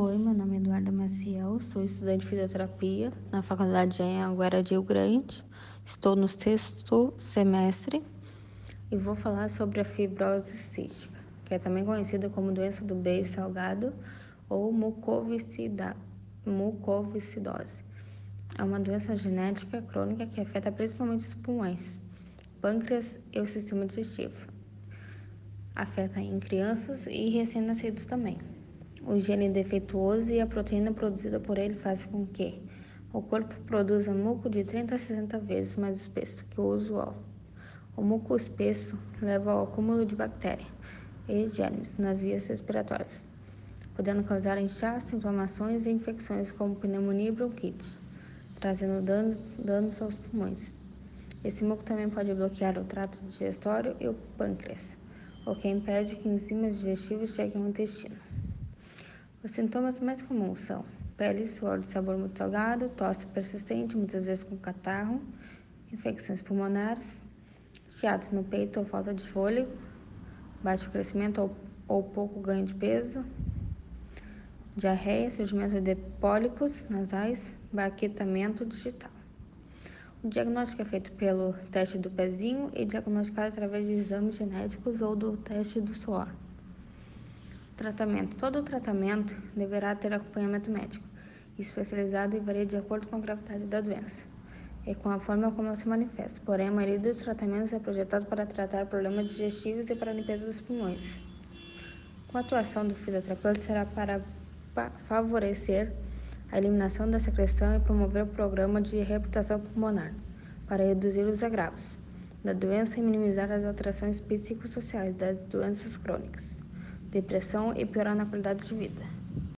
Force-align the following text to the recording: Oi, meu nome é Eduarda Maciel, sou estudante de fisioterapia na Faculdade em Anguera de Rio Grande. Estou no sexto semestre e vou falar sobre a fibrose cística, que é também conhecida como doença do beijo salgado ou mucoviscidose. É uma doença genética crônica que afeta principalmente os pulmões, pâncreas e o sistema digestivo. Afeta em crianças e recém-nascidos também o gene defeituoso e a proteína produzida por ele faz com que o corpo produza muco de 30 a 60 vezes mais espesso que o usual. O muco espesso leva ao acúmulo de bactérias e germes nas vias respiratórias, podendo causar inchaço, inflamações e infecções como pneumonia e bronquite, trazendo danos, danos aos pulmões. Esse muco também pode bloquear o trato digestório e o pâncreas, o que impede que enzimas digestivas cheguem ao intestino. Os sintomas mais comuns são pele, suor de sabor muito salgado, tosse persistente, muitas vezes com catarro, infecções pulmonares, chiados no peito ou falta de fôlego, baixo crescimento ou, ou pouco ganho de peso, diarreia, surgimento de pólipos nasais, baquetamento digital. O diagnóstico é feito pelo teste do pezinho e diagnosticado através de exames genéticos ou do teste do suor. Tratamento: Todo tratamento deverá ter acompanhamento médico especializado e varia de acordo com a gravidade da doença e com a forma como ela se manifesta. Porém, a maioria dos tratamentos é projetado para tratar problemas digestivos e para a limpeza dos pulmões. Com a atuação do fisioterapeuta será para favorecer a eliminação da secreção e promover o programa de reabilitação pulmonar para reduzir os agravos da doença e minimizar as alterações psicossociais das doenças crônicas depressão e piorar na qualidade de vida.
Oi, 0.00 0.16
meu 0.16 0.32
nome 0.32 0.54
é 0.54 0.60
Eduarda 0.60 0.92
Maciel, 0.92 1.58
sou 1.58 1.82
estudante 1.82 2.20
de 2.20 2.26
fisioterapia 2.30 3.12
na 3.32 3.42
Faculdade 3.42 4.00
em 4.00 4.22
Anguera 4.22 4.62
de 4.62 4.74
Rio 4.74 4.82
Grande. 4.84 5.44
Estou 5.84 6.14
no 6.14 6.28
sexto 6.28 7.12
semestre 7.18 8.04
e 8.92 8.96
vou 8.96 9.16
falar 9.16 9.50
sobre 9.50 9.80
a 9.80 9.84
fibrose 9.84 10.56
cística, 10.56 11.18
que 11.44 11.52
é 11.54 11.58
também 11.58 11.84
conhecida 11.84 12.30
como 12.30 12.52
doença 12.52 12.84
do 12.84 12.94
beijo 12.94 13.30
salgado 13.34 13.92
ou 14.48 14.72
mucoviscidose. 14.72 15.96
É 18.56 18.62
uma 18.62 18.78
doença 18.78 19.16
genética 19.16 19.82
crônica 19.82 20.28
que 20.28 20.40
afeta 20.40 20.70
principalmente 20.70 21.26
os 21.26 21.34
pulmões, 21.34 21.98
pâncreas 22.60 23.18
e 23.32 23.40
o 23.40 23.46
sistema 23.46 23.84
digestivo. 23.84 24.46
Afeta 25.74 26.20
em 26.20 26.38
crianças 26.38 27.04
e 27.08 27.30
recém-nascidos 27.30 28.06
também 28.06 28.38
o 29.06 29.18
gene 29.18 29.48
defeituoso 29.48 30.32
e 30.32 30.40
a 30.40 30.46
proteína 30.46 30.92
produzida 30.92 31.38
por 31.38 31.56
ele 31.56 31.74
faz 31.74 32.04
com 32.06 32.26
que 32.26 32.60
o 33.12 33.22
corpo 33.22 33.54
produza 33.60 34.12
muco 34.12 34.50
de 34.50 34.64
30 34.64 34.94
a 34.94 34.98
60 34.98 35.38
vezes 35.38 35.76
mais 35.76 35.96
espesso 35.96 36.44
que 36.46 36.60
o 36.60 36.64
usual. 36.64 37.16
O 37.96 38.02
muco 38.02 38.34
espesso 38.36 38.98
leva 39.22 39.52
ao 39.52 39.64
acúmulo 39.64 40.04
de 40.04 40.14
bactérias 40.16 40.68
e 41.28 41.46
germes 41.48 41.96
nas 41.96 42.20
vias 42.20 42.46
respiratórias, 42.48 43.24
podendo 43.94 44.22
causar 44.24 44.58
inchaço, 44.60 45.14
inflamações 45.16 45.86
e 45.86 45.90
infecções 45.90 46.50
como 46.50 46.74
pneumonia 46.74 47.28
e 47.28 47.32
bronquite, 47.32 47.98
trazendo 48.56 49.02
danos, 49.02 49.38
danos 49.58 50.00
aos 50.02 50.14
pulmões. 50.14 50.74
Esse 51.44 51.64
muco 51.64 51.84
também 51.84 52.08
pode 52.10 52.34
bloquear 52.34 52.76
o 52.76 52.84
trato 52.84 53.20
digestório 53.26 53.96
e 54.00 54.08
o 54.08 54.14
pâncreas, 54.36 54.98
o 55.46 55.54
que 55.54 55.68
impede 55.68 56.16
que 56.16 56.28
enzimas 56.28 56.78
digestivas 56.80 57.30
cheguem 57.30 57.62
ao 57.62 57.68
intestino. 57.68 58.16
Os 59.40 59.52
sintomas 59.52 60.00
mais 60.00 60.20
comuns 60.20 60.58
são 60.62 60.84
pele, 61.16 61.46
suor 61.46 61.78
de 61.78 61.86
sabor 61.86 62.18
muito 62.18 62.36
salgado, 62.36 62.88
tosse 62.88 63.24
persistente, 63.26 63.96
muitas 63.96 64.24
vezes 64.24 64.42
com 64.42 64.56
catarro, 64.56 65.20
infecções 65.92 66.42
pulmonares, 66.42 67.22
chiados 67.88 68.30
no 68.32 68.42
peito 68.42 68.80
ou 68.80 68.84
falta 68.84 69.14
de 69.14 69.24
fôlego, 69.24 69.70
baixo 70.60 70.90
crescimento 70.90 71.38
ou, 71.40 71.56
ou 71.86 72.02
pouco 72.02 72.40
ganho 72.40 72.66
de 72.66 72.74
peso, 72.74 73.24
diarreia, 74.74 75.30
surgimento 75.30 75.80
de 75.80 75.94
pólipos 75.94 76.84
nasais, 76.90 77.54
baquetamento 77.72 78.66
digital. 78.66 79.10
O 80.20 80.28
diagnóstico 80.28 80.82
é 80.82 80.84
feito 80.84 81.12
pelo 81.12 81.52
teste 81.70 81.96
do 81.96 82.10
pezinho 82.10 82.72
e 82.74 82.84
diagnosticado 82.84 83.46
através 83.46 83.86
de 83.86 83.92
exames 83.92 84.34
genéticos 84.34 85.00
ou 85.00 85.14
do 85.14 85.36
teste 85.36 85.80
do 85.80 85.94
suor. 85.94 86.28
Tratamento: 87.78 88.36
Todo 88.36 88.64
tratamento 88.64 89.32
deverá 89.54 89.94
ter 89.94 90.12
acompanhamento 90.12 90.68
médico 90.68 91.06
especializado 91.56 92.36
e 92.36 92.40
varia 92.40 92.66
de 92.66 92.76
acordo 92.76 93.06
com 93.06 93.14
a 93.14 93.20
gravidade 93.20 93.66
da 93.66 93.80
doença 93.80 94.26
e 94.84 94.96
com 94.96 95.08
a 95.10 95.20
forma 95.20 95.52
como 95.52 95.68
ela 95.68 95.76
se 95.76 95.86
manifesta. 95.86 96.40
Porém, 96.44 96.66
a 96.66 96.72
maioria 96.72 96.98
dos 96.98 97.18
tratamentos 97.18 97.72
é 97.72 97.78
projetado 97.78 98.24
para 98.26 98.44
tratar 98.46 98.86
problemas 98.86 99.28
digestivos 99.30 99.88
e 99.88 99.94
para 99.94 100.10
a 100.10 100.14
limpeza 100.14 100.44
dos 100.44 100.60
pulmões. 100.60 101.20
Com 102.26 102.38
a 102.38 102.40
atuação 102.40 102.84
do 102.84 102.96
fisioterapeuta 102.96 103.60
será 103.60 103.86
para 103.86 104.22
favorecer 105.04 105.92
a 106.50 106.58
eliminação 106.58 107.08
da 107.08 107.20
secreção 107.20 107.76
e 107.76 107.78
promover 107.78 108.24
o 108.24 108.26
programa 108.26 108.82
de 108.82 108.96
reabilitação 108.96 109.60
pulmonar 109.60 110.12
para 110.66 110.82
reduzir 110.84 111.22
os 111.26 111.44
agravos 111.44 111.96
da 112.42 112.52
doença 112.52 112.98
e 112.98 113.02
minimizar 113.04 113.52
as 113.52 113.64
alterações 113.64 114.18
psicossociais 114.18 115.14
das 115.14 115.44
doenças 115.44 115.96
crônicas 115.96 116.58
depressão 117.10 117.72
e 117.76 117.84
piorar 117.86 118.14
na 118.14 118.26
qualidade 118.26 118.66
de 118.66 118.74
vida. 118.74 119.17